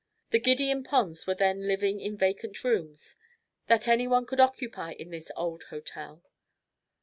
[0.31, 3.17] The Gideon Ponds were then living in vacant rooms
[3.67, 6.23] that anyone could occupy in this old hotel.